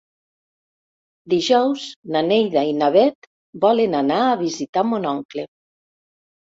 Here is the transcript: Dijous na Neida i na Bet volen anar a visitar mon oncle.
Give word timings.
Dijous 1.33 1.83
na 2.17 2.25
Neida 2.31 2.65
i 2.71 2.75
na 2.81 2.89
Bet 2.97 3.31
volen 3.69 3.97
anar 4.03 4.21
a 4.27 4.35
visitar 4.45 4.89
mon 4.93 5.11
oncle. 5.17 5.49